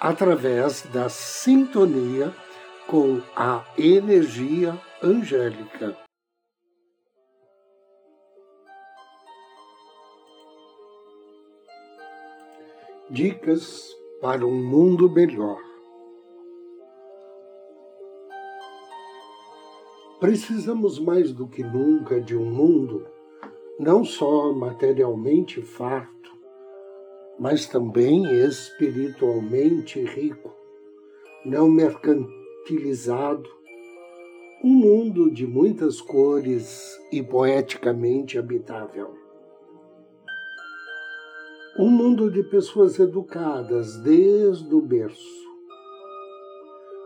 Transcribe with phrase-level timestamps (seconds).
[0.00, 2.32] através da sintonia
[2.86, 5.96] com a energia angélica.
[13.10, 15.60] Dicas para um mundo melhor.
[20.18, 23.06] Precisamos mais do que nunca de um mundo
[23.78, 26.23] não só materialmente farto,
[27.38, 30.52] mas também espiritualmente rico,
[31.44, 33.48] não mercantilizado,
[34.62, 39.14] um mundo de muitas cores e poeticamente habitável.
[41.78, 45.44] Um mundo de pessoas educadas desde o berço,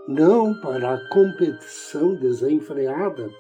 [0.07, 3.31] não para a competição desenfreada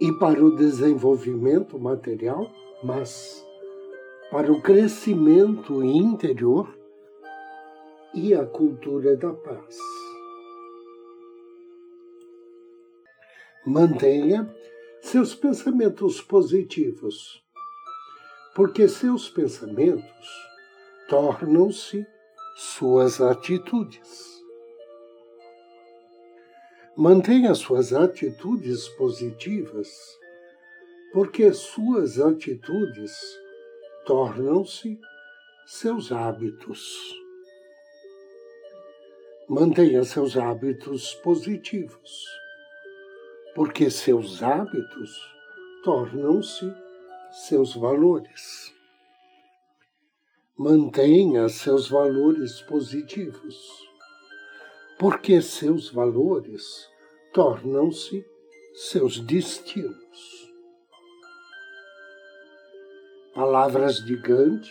[0.00, 2.50] e para o desenvolvimento material,
[2.82, 3.46] mas
[4.32, 6.74] para o crescimento interior
[8.14, 9.76] e a cultura da paz.
[13.66, 14.50] Mantenha
[15.02, 17.44] seus pensamentos positivos,
[18.54, 20.26] porque seus pensamentos
[21.10, 22.06] tornam-se
[22.56, 24.42] suas atitudes.
[26.96, 29.90] Mantenha suas atitudes positivas,
[31.12, 33.41] porque suas atitudes
[34.04, 34.98] tornam-se
[35.64, 37.14] seus hábitos.
[39.48, 42.26] Mantenha seus hábitos positivos,
[43.54, 45.20] porque seus hábitos
[45.84, 46.74] tornam-se
[47.30, 48.74] seus valores.
[50.56, 53.88] Mantenha seus valores positivos,
[54.98, 56.88] porque seus valores
[57.32, 58.26] tornam-se
[58.74, 60.41] seus destinos.
[63.34, 64.70] Palavras de Gandhi,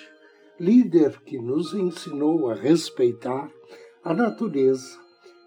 [0.60, 3.52] líder que nos ensinou a respeitar
[4.04, 5.00] a natureza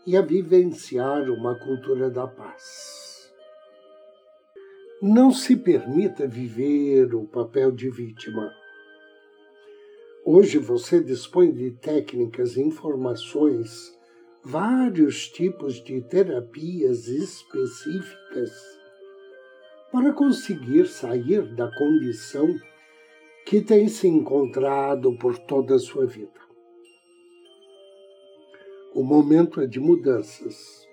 [0.04, 3.32] e a vivenciar uma cultura da paz.
[5.00, 8.52] Não se permita viver o papel de vítima.
[10.24, 13.96] Hoje você dispõe de técnicas e informações,
[14.42, 18.50] vários tipos de terapias específicas
[19.92, 22.52] para conseguir sair da condição
[23.44, 26.40] que tem se encontrado por toda a sua vida.
[28.94, 30.88] O momento é de mudanças,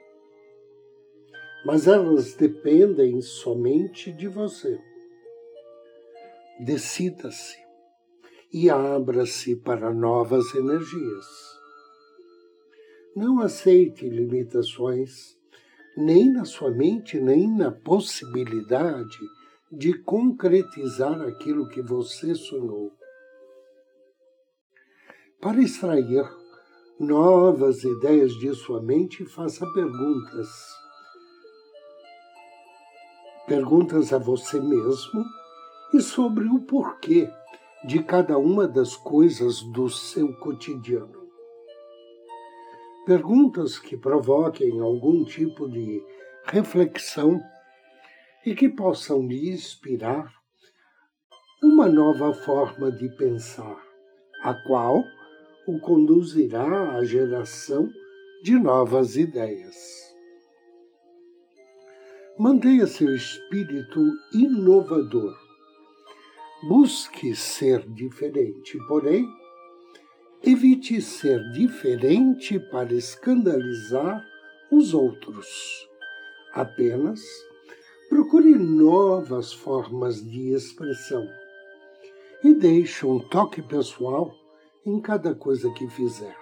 [1.65, 4.79] mas elas dependem somente de você.
[6.59, 7.57] Decida-se
[8.51, 11.25] e abra-se para novas energias.
[13.15, 15.37] Não aceite limitações,
[15.95, 19.19] nem na sua mente, nem na possibilidade
[19.71, 22.91] de concretizar aquilo que você sonhou.
[25.39, 26.29] Para extrair
[26.99, 30.49] novas ideias de sua mente, faça perguntas.
[33.47, 35.23] Perguntas a você mesmo
[35.93, 37.29] e sobre o porquê
[37.85, 41.27] de cada uma das coisas do seu cotidiano.
[43.05, 46.03] Perguntas que provoquem algum tipo de
[46.45, 47.41] reflexão
[48.45, 50.33] e que possam lhe inspirar
[51.61, 53.79] uma nova forma de pensar,
[54.41, 55.03] a qual
[55.67, 57.87] o conduzirá à geração
[58.43, 59.75] de novas ideias.
[62.37, 64.01] Mantenha seu espírito
[64.33, 65.37] inovador.
[66.67, 69.27] Busque ser diferente, porém,
[70.43, 74.25] evite ser diferente para escandalizar
[74.71, 75.87] os outros.
[76.53, 77.21] Apenas
[78.11, 81.25] Procure novas formas de expressão
[82.43, 84.35] e deixe um toque pessoal
[84.85, 86.35] em cada coisa que fizer.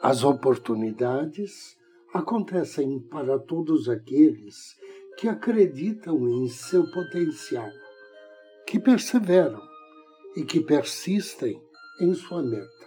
[0.00, 1.76] As oportunidades
[2.14, 4.76] acontecem para todos aqueles
[5.18, 7.72] que acreditam em seu potencial,
[8.68, 9.60] que perseveram
[10.36, 11.60] e que persistem
[12.00, 12.86] em sua meta.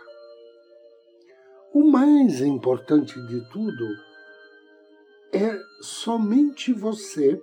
[1.74, 4.13] O mais importante de tudo
[5.34, 7.42] é somente você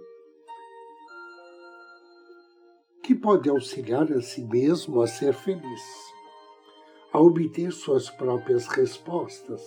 [3.02, 6.10] que pode auxiliar a si mesmo a ser feliz.
[7.12, 9.60] a obter suas próprias respostas,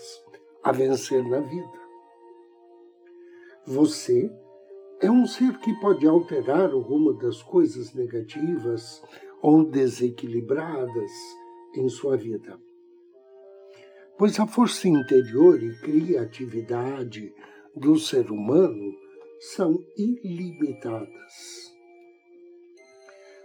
[0.63, 1.79] a vencer na vida.
[3.65, 4.31] Você
[5.01, 9.03] é um ser que pode alterar o rumo das coisas negativas
[9.41, 11.11] ou desequilibradas
[11.75, 12.57] em sua vida.
[14.17, 17.33] Pois a força interior e criatividade
[17.75, 18.93] do ser humano
[19.39, 21.73] são ilimitadas.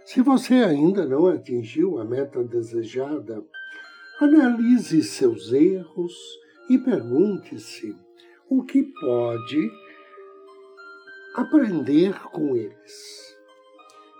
[0.05, 3.45] Se você ainda não atingiu a meta desejada,
[4.19, 6.13] analise seus erros
[6.69, 7.95] e pergunte-se
[8.49, 9.71] o que pode
[11.35, 13.37] aprender com eles.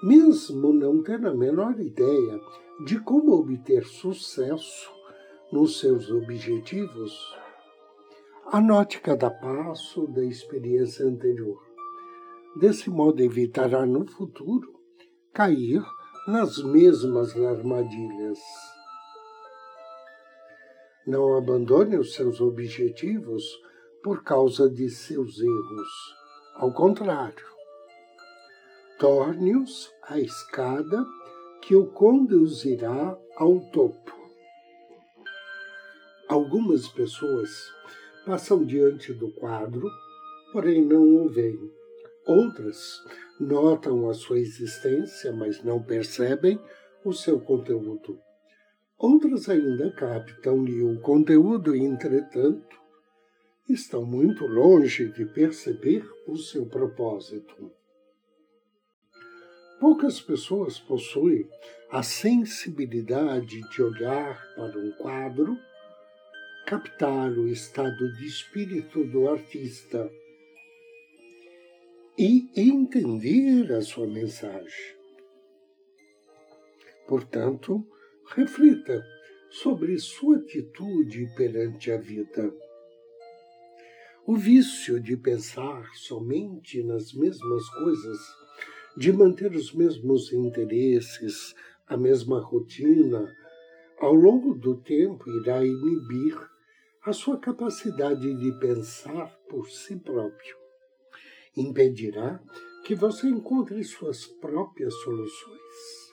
[0.04, 2.40] Mesmo não tendo a menor ideia
[2.86, 4.92] de como obter sucesso
[5.52, 7.12] nos seus objetivos,
[8.52, 11.62] anote cada passo da experiência anterior.
[12.60, 14.74] Desse modo, evitará no futuro
[15.32, 15.84] cair
[16.28, 18.40] nas mesmas armadilhas.
[21.06, 23.44] Não abandone os seus objetivos
[24.04, 26.16] por causa de seus erros.
[26.56, 27.46] Ao contrário,
[29.00, 31.06] torne-os a escada
[31.62, 34.18] que o conduzirá ao topo.
[36.28, 37.50] Algumas pessoas
[38.30, 39.90] passam diante do quadro,
[40.54, 41.74] porém não o veem.
[42.28, 43.04] Outras
[43.40, 46.62] notam a sua existência, mas não percebem
[47.04, 48.20] o seu conteúdo.
[49.00, 52.78] Outras ainda captam-lhe o conteúdo e, entretanto,
[53.68, 57.72] estão muito longe de perceber o seu propósito.
[59.80, 61.50] Poucas pessoas possuem
[61.90, 65.58] a sensibilidade de olhar para um quadro,
[66.70, 70.08] captar o estado de espírito do artista
[72.16, 74.96] e entender a sua mensagem.
[77.08, 77.84] Portanto,
[78.36, 79.04] reflita
[79.50, 82.54] sobre sua atitude perante a vida.
[84.28, 88.20] O vício de pensar somente nas mesmas coisas,
[88.96, 91.56] de manter os mesmos interesses,
[91.88, 93.36] a mesma rotina,
[94.00, 96.38] ao longo do tempo irá inibir
[97.06, 100.58] a sua capacidade de pensar por si próprio
[101.56, 102.42] impedirá
[102.86, 106.10] que você encontre suas próprias soluções.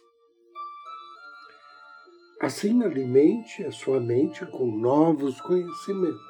[2.40, 6.20] Assim, alimente a sua mente com novos conhecimentos.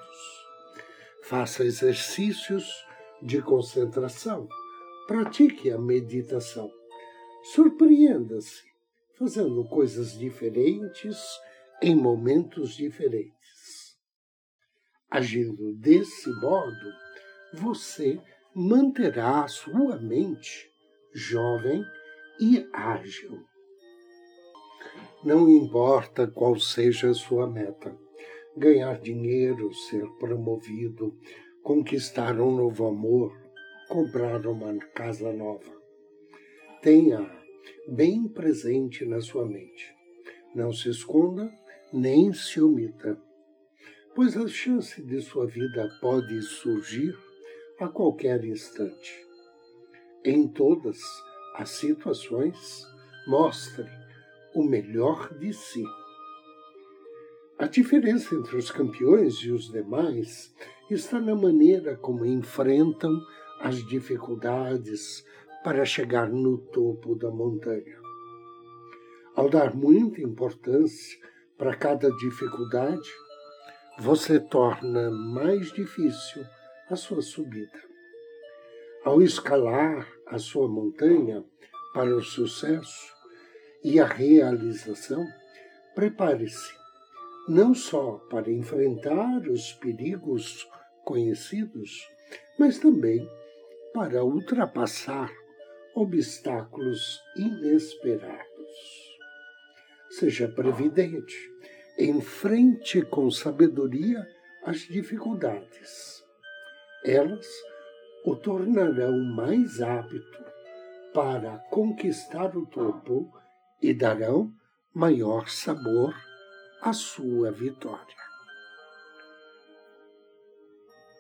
[1.23, 2.71] Faça exercícios
[3.23, 4.49] de concentração.
[5.07, 6.71] Pratique a meditação.
[7.53, 8.65] Surpreenda-se
[9.19, 11.19] fazendo coisas diferentes
[11.83, 13.36] em momentos diferentes.
[15.11, 16.93] Agindo desse modo,
[17.55, 18.21] você
[18.55, 20.71] manterá sua mente
[21.15, 21.85] jovem
[22.41, 23.45] e ágil.
[25.25, 27.97] Não importa qual seja a sua meta,
[28.57, 31.17] ganhar dinheiro, ser promovido,
[31.63, 33.37] conquistar um novo amor,
[33.89, 35.75] comprar uma casa nova.
[36.83, 37.31] Tenha
[37.89, 39.95] bem presente na sua mente.
[40.55, 41.53] Não se esconda
[41.93, 43.21] nem se omita,
[44.17, 47.15] pois a chance de sua vida pode surgir
[47.79, 49.15] a qualquer instante.
[50.25, 50.99] Em todas
[51.55, 52.87] as situações,
[53.27, 53.85] mostre
[54.55, 55.85] o melhor de si.
[57.59, 60.51] A diferença entre os campeões e os demais
[60.91, 63.21] está na maneira como enfrentam
[63.61, 65.27] as dificuldades
[65.63, 68.01] para chegar no topo da montanha.
[69.35, 71.19] Ao dar muita importância
[71.59, 73.11] para cada dificuldade,
[73.99, 76.45] você torna mais difícil
[76.91, 77.81] a sua subida.
[79.05, 81.45] Ao escalar a sua montanha
[81.95, 83.15] para o sucesso
[83.83, 85.27] e a realização,
[85.95, 86.75] prepare-se
[87.49, 90.69] não só para enfrentar os perigos
[91.05, 92.07] conhecidos,
[92.59, 93.27] mas também
[93.95, 95.33] para ultrapassar
[95.95, 98.47] obstáculos inesperados.
[100.11, 101.35] Seja previdente,
[101.99, 104.27] enfrente com sabedoria
[104.65, 106.27] as dificuldades
[107.07, 107.47] elas
[108.25, 110.45] o tornarão mais apto
[111.15, 113.33] para conquistar o topo
[113.81, 114.53] e darão
[114.93, 116.15] maior sabor
[116.83, 118.17] à sua vitória.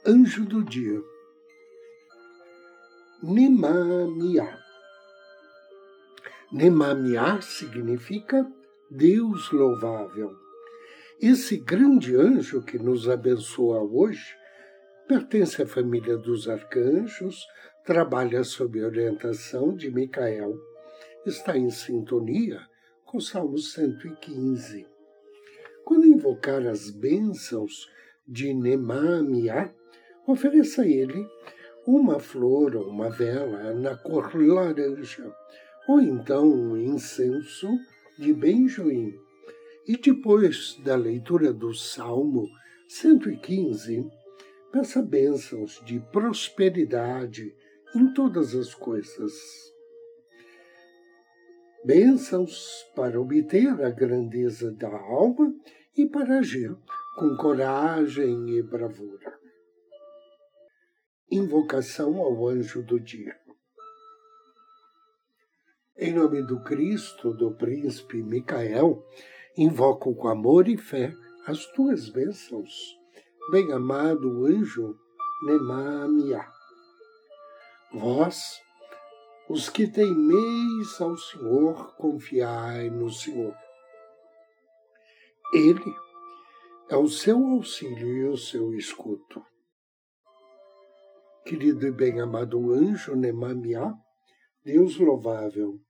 [0.04, 1.00] Anjo do Dia
[3.22, 4.58] Nemamia
[6.50, 8.50] Nemamia significa
[8.90, 10.45] Deus louvável.
[11.20, 14.36] Esse grande anjo que nos abençoa hoje
[15.08, 17.46] pertence à família dos arcanjos,
[17.84, 20.54] trabalha sob orientação de Micael.
[21.24, 22.60] Está em sintonia
[23.06, 24.86] com o Salmo 115.
[25.86, 27.88] Quando invocar as bênçãos
[28.28, 29.72] de Nemamia,
[30.26, 31.26] ofereça a ele
[31.86, 35.32] uma flor ou uma vela na cor laranja,
[35.88, 37.70] ou então um incenso
[38.18, 39.25] de benjoim.
[39.86, 42.48] E depois da leitura do Salmo
[42.88, 44.04] 115,
[44.72, 47.54] peça bênçãos de prosperidade
[47.94, 49.32] em todas as coisas.
[51.84, 55.54] Bênçãos para obter a grandeza da alma
[55.96, 56.76] e para agir
[57.16, 59.38] com coragem e bravura.
[61.30, 63.38] Invocação ao anjo do dia.
[65.96, 69.02] Em nome do Cristo, do príncipe Micael,
[69.56, 71.14] invoco com amor e fé
[71.46, 72.94] as tuas bênçãos.
[73.50, 74.94] Bem-amado anjo
[75.44, 76.46] Nemamia.
[77.90, 78.60] Vós,
[79.48, 83.56] os que temeis ao Senhor, confiai no Senhor.
[85.54, 85.94] Ele
[86.90, 89.42] é o seu auxílio e o seu escudo.
[91.46, 93.94] Querido e bem-amado anjo Nemamiá,
[94.62, 95.80] Deus louvável,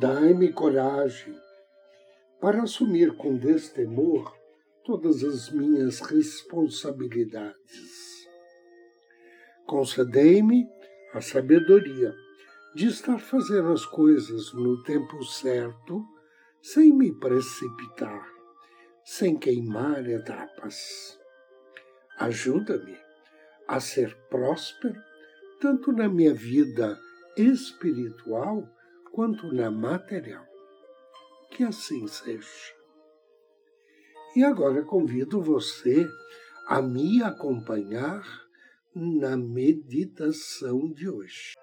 [0.00, 1.38] dai-me coragem
[2.40, 4.34] para assumir com destemor
[4.84, 8.26] todas as minhas responsabilidades.
[9.66, 10.66] Concedei-me
[11.12, 12.14] a sabedoria
[12.74, 16.04] de estar fazendo as coisas no tempo certo,
[16.62, 18.26] sem me precipitar,
[19.04, 21.18] sem queimar etapas.
[22.18, 22.96] Ajuda-me
[23.68, 25.00] a ser próspero,
[25.60, 26.98] tanto na minha vida
[27.36, 28.68] espiritual
[29.12, 30.49] quanto na material.
[31.50, 32.74] Que assim seja.
[34.36, 36.06] E agora convido você
[36.68, 38.22] a me acompanhar
[38.94, 41.54] na meditação de hoje.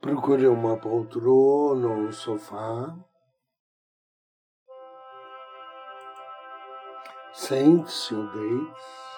[0.00, 2.96] Procure uma poltrona ou um sofá.
[7.34, 9.09] Sente-se ou deite.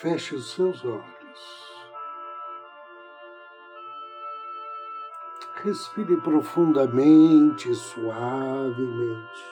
[0.00, 1.82] Feche os seus olhos.
[5.64, 9.44] Respire profundamente, suavemente.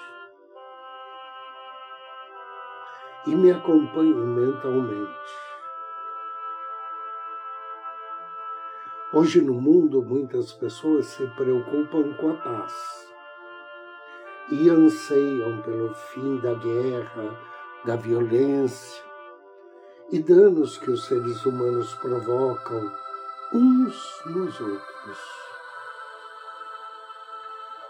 [3.26, 5.34] E me acompanhe mentalmente.
[9.12, 13.12] Hoje no mundo, muitas pessoas se preocupam com a paz
[14.52, 17.36] e anseiam pelo fim da guerra,
[17.84, 19.15] da violência
[20.10, 22.92] e danos que os seres humanos provocam
[23.52, 25.18] uns nos outros.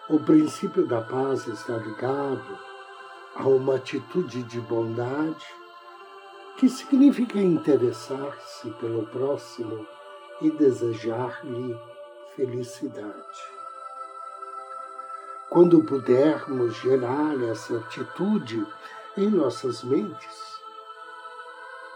[0.08, 2.58] O princípio da paz está ligado
[3.35, 5.46] a uma atitude de bondade
[6.56, 9.87] que significa interessar-se pelo próximo
[10.40, 11.78] e desejar-lhe
[12.35, 13.56] felicidade.
[15.50, 18.66] Quando pudermos gerar essa atitude
[19.16, 20.55] em nossas mentes,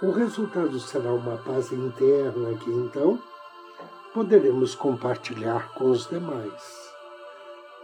[0.03, 3.19] o resultado será uma paz interna que então
[4.15, 6.95] poderemos compartilhar com os demais,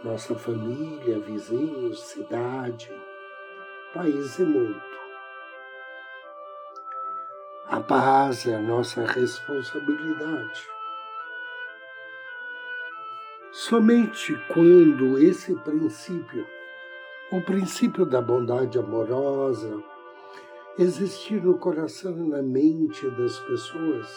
[0.03, 2.91] nossa família, vizinhos, cidade,
[3.93, 4.81] país e mundo.
[7.67, 10.67] A paz é a nossa responsabilidade.
[13.51, 16.47] Somente quando esse princípio,
[17.31, 19.83] o princípio da bondade amorosa,
[20.79, 24.07] existir no coração e na mente das pessoas,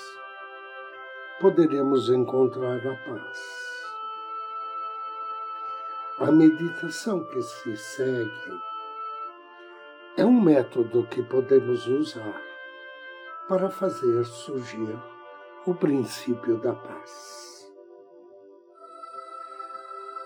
[1.41, 3.71] poderemos encontrar a paz.
[6.19, 8.61] A meditação que se segue
[10.19, 12.43] é um método que podemos usar
[13.49, 14.99] para fazer surgir
[15.65, 17.73] o princípio da paz.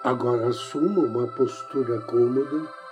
[0.02, 2.83] Agora assuma uma postura cômoda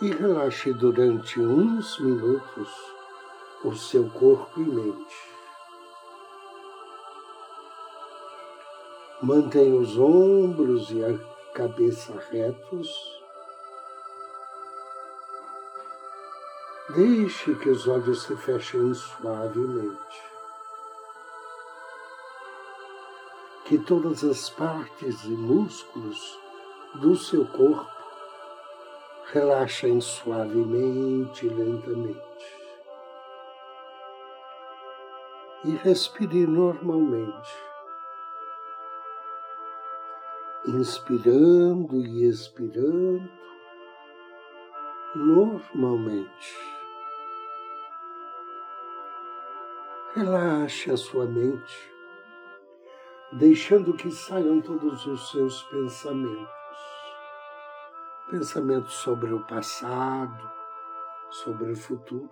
[0.00, 2.68] e relaxe durante uns minutos
[3.64, 5.34] o seu corpo e mente.
[9.22, 11.16] Mantenha os ombros e a
[11.54, 13.14] cabeça retos
[16.90, 20.22] Deixe que os olhos se fechem suavemente.
[23.64, 26.38] Que todas as partes e músculos
[26.96, 27.93] do seu corpo
[29.32, 32.20] relaxem suavemente e lentamente.
[35.64, 37.50] E respire normalmente,
[40.66, 43.30] inspirando e expirando
[45.14, 46.74] normalmente.
[50.14, 51.92] Relaxe a sua mente,
[53.32, 56.63] deixando que saiam todos os seus pensamentos.
[58.30, 60.50] Pensamentos sobre o passado,
[61.30, 62.30] sobre o futuro.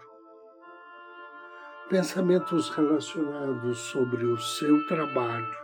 [1.91, 5.55] Pensamentos relacionados sobre o seu trabalho,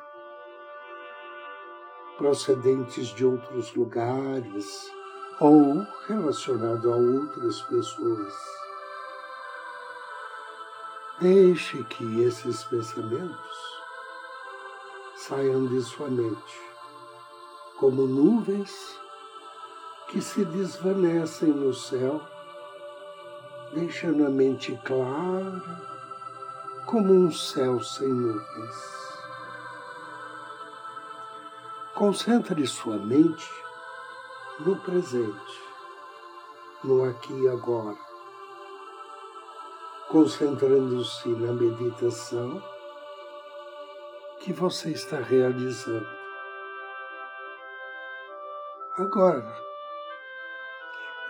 [2.18, 4.92] procedentes de outros lugares
[5.40, 8.34] ou relacionado a outras pessoas.
[11.22, 13.82] Deixe que esses pensamentos
[15.16, 16.60] saiam de sua mente
[17.78, 18.98] como nuvens
[20.08, 22.20] que se desvanecem no céu,
[23.74, 25.62] deixando a mente clara
[26.86, 28.98] como um céu sem nuvens.
[31.94, 33.50] Concentre sua mente
[34.60, 35.62] no presente,
[36.82, 37.98] no aqui e agora,
[40.08, 42.62] concentrando-se na meditação
[44.40, 46.08] que você está realizando.
[48.96, 49.67] Agora,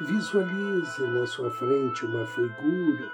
[0.01, 3.11] visualize na sua frente uma figura,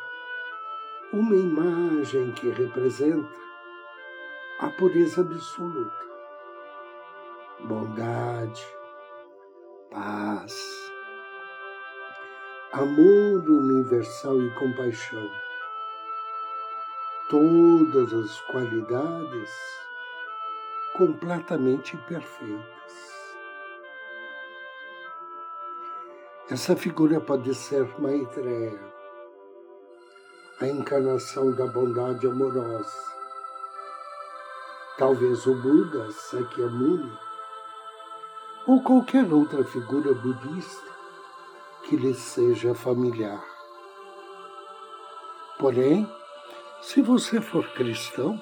[1.13, 3.45] uma imagem que representa
[4.61, 6.05] a pureza absoluta,
[7.61, 8.67] bondade,
[9.91, 10.55] paz,
[12.73, 15.31] amor universal e compaixão.
[17.31, 19.51] Todas as qualidades
[20.95, 23.14] completamente perfeitas.
[26.51, 28.79] Essa figura pode ser Maitreya,
[30.61, 32.93] a encarnação da bondade amorosa.
[34.99, 37.19] Talvez o Buda Sakyamuni
[38.67, 40.93] ou qualquer outra figura budista
[41.85, 43.43] que lhe seja familiar.
[45.59, 46.07] Porém,
[46.83, 48.39] se você for cristão,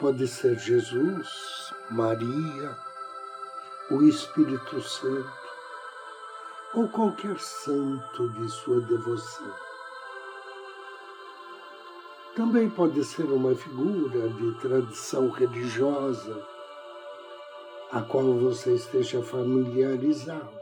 [0.00, 2.74] pode ser Jesus, Maria,
[3.90, 5.47] o Espírito Santo
[6.74, 9.54] ou qualquer santo de sua devoção.
[12.36, 16.46] Também pode ser uma figura de tradição religiosa
[17.90, 20.58] a qual você esteja familiarizado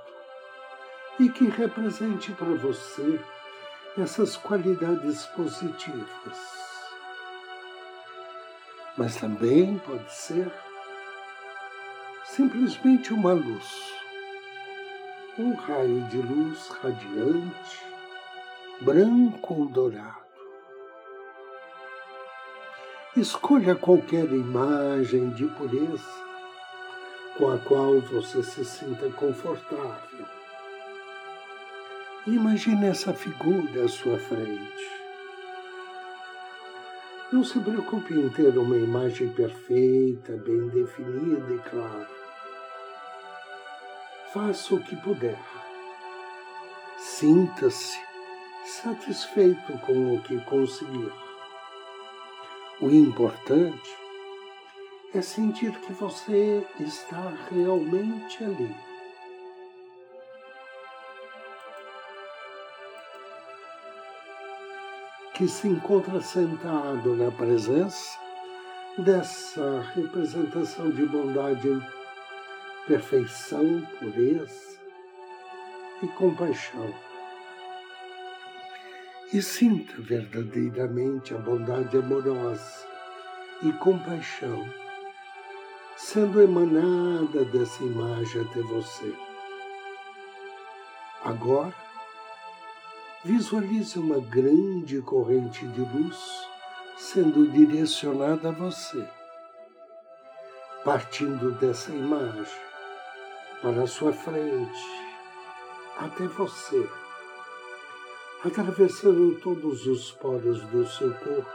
[1.18, 3.20] e que represente para você
[3.98, 6.06] essas qualidades positivas.
[8.96, 10.50] Mas também pode ser
[12.24, 13.95] simplesmente uma luz,
[15.38, 17.86] um raio de luz radiante,
[18.80, 20.24] branco ou dourado.
[23.14, 26.26] Escolha qualquer imagem de pureza
[27.36, 30.24] com a qual você se sinta confortável.
[32.26, 34.90] Imagine essa figura à sua frente.
[37.30, 42.15] Não se preocupe em ter uma imagem perfeita, bem definida e clara.
[44.32, 45.38] Faça o que puder.
[46.98, 47.98] Sinta-se
[48.64, 51.12] satisfeito com o que conseguir.
[52.80, 53.96] O importante
[55.14, 58.74] é sentir que você está realmente ali.
[65.32, 68.18] Que se encontra sentado na presença
[68.98, 71.68] dessa representação de bondade,
[72.86, 74.78] perfeição, pureza
[76.02, 76.94] e compaixão.
[79.32, 82.86] E sinta verdadeiramente a bondade amorosa
[83.62, 84.64] e compaixão
[85.96, 89.14] sendo emanada dessa imagem até você.
[91.24, 91.74] Agora,
[93.24, 96.48] visualize uma grande corrente de luz
[96.96, 99.04] sendo direcionada a você,
[100.84, 102.65] partindo dessa imagem
[103.62, 104.84] para a sua frente,
[105.98, 106.88] até você,
[108.44, 111.50] atravessando todos os poros do seu corpo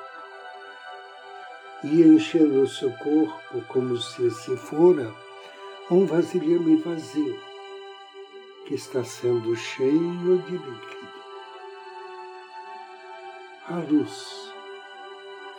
[1.83, 5.13] e enchendo o seu corpo como se esse fora
[5.89, 7.39] um vasilhame vazio
[8.65, 11.11] que está sendo cheio de líquido.
[13.67, 14.53] A luz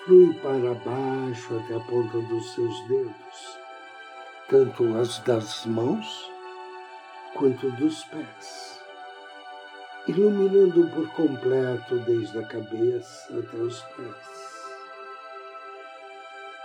[0.05, 3.59] flui para baixo até a ponta dos seus dedos,
[4.49, 6.32] tanto as das mãos
[7.35, 8.81] quanto dos pés,
[10.07, 14.43] iluminando por completo desde a cabeça até os pés.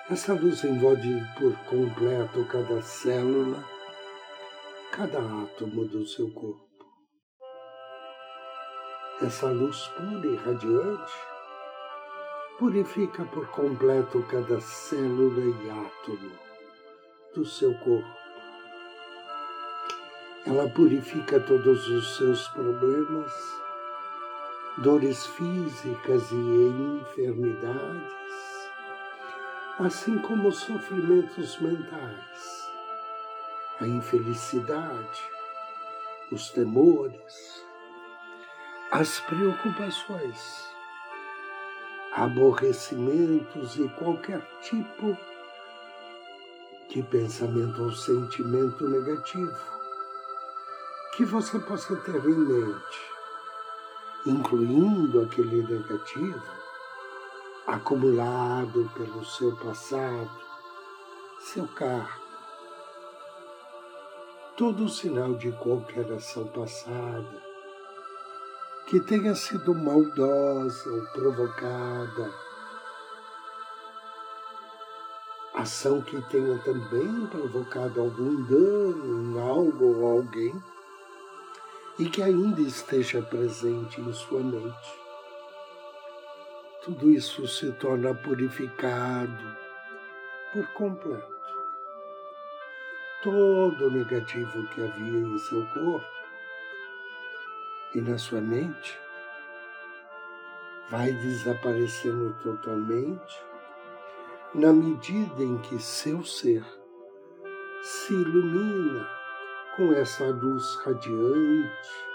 [0.09, 3.63] Essa luz envolve por completo cada célula,
[4.91, 6.65] cada átomo do seu corpo.
[9.21, 11.13] Essa luz pura e radiante
[12.59, 16.31] purifica por completo cada célula e átomo
[17.33, 18.26] do seu corpo.
[20.45, 23.31] Ela purifica todos os seus problemas,
[24.77, 28.13] dores físicas e enfermidades,
[29.79, 32.69] assim como sofrimentos mentais,
[33.81, 35.23] a infelicidade,
[36.31, 37.65] os temores,
[38.91, 40.67] as preocupações
[42.13, 45.15] aborrecimentos e qualquer tipo
[46.89, 49.76] de pensamento ou sentimento negativo
[51.17, 53.01] que você possa ter em mente,
[54.23, 56.43] incluindo aquele negativo
[57.65, 60.29] acumulado pelo seu passado,
[61.39, 62.21] seu karma,
[64.55, 67.41] todo sinal de qualquer ação passada
[68.85, 72.31] que tenha sido maldosa ou provocada,
[75.55, 80.53] ação que tenha também provocado algum dano em algo ou alguém
[81.99, 84.99] e que ainda esteja presente em sua mente.
[86.83, 89.57] Tudo isso se torna purificado
[90.53, 91.37] por completo.
[93.23, 96.07] Todo o negativo que havia em seu corpo
[97.95, 98.97] e na sua mente
[100.89, 103.43] vai desaparecendo totalmente
[104.53, 106.63] na medida em que seu ser
[107.81, 109.16] se ilumina
[109.77, 112.07] com essa luz radiante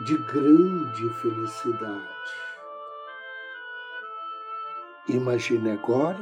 [0.00, 2.34] de grande felicidade.
[5.08, 6.18] Imagine agora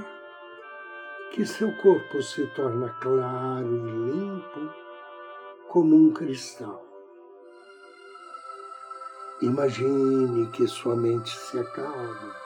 [1.32, 4.74] que seu corpo se torna claro e limpo
[5.68, 6.84] como um cristal.
[9.40, 12.36] Imagine que sua mente se acalma,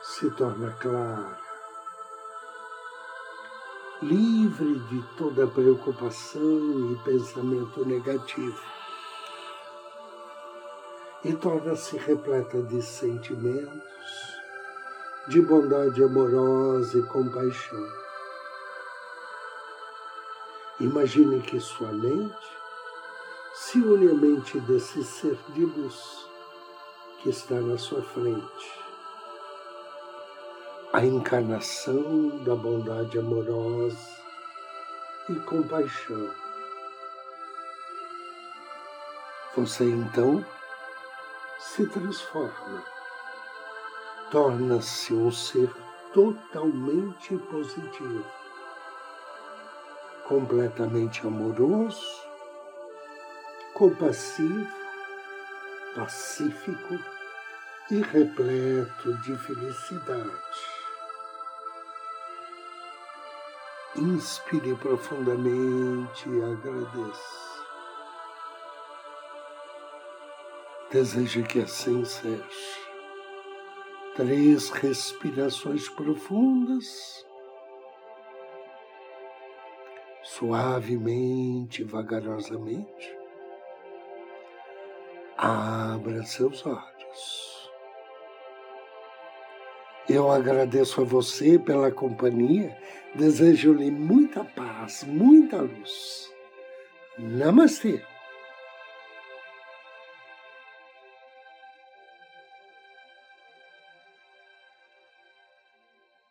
[0.00, 1.40] se torna clara,
[4.56, 8.60] livre de toda preocupação e pensamento negativo,
[11.24, 13.82] e torna-se repleta de sentimentos,
[15.28, 17.86] de bondade amorosa e compaixão.
[20.80, 22.56] Imagine que sua mente
[23.54, 26.28] se une à mente desse ser de luz
[27.22, 28.86] que está na sua frente.
[30.92, 34.25] A encarnação da bondade amorosa
[35.28, 36.30] e compaixão.
[39.56, 40.44] Você então
[41.58, 42.84] se transforma,
[44.30, 45.70] torna-se um ser
[46.12, 48.24] totalmente positivo,
[50.28, 52.26] completamente amoroso
[53.76, 54.66] compassivo,
[55.94, 56.98] pacífico
[57.90, 60.75] e repleto de felicidade.
[63.94, 67.46] Inspire profundamente e agradeça.
[70.90, 72.86] Deseje que assim seja.
[74.14, 77.24] Três respirações profundas,
[80.22, 83.16] suavemente, vagarosamente.
[85.36, 87.45] Abra seus olhos.
[90.08, 92.76] Eu agradeço a você pela companhia,
[93.14, 96.30] desejo-lhe muita paz, muita luz.
[97.18, 98.00] Namastê.